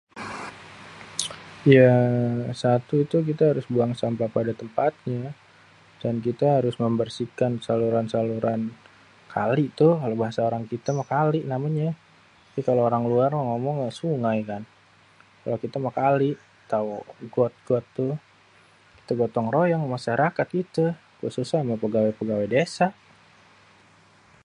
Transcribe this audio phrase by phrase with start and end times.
[1.75, 1.97] [ya]
[2.61, 5.23] satu itu kite harus buangin sampah pada tempatnya,
[6.01, 8.61] dan kita harus membersihkan saluran-saluran,
[9.35, 11.89] kali toh, bahase orang kite meh kali namenye,
[12.49, 14.63] itu kalo orang luar meh namenye sungaikan,
[15.47, 16.29] ya kite meh kali
[16.71, 16.87] tau
[17.35, 18.13] got-got tuh,
[18.97, 20.87] kite gotong royong ame masyarakat kite,
[21.21, 21.73] khususnya same
[22.21, 22.87] pegawai desa.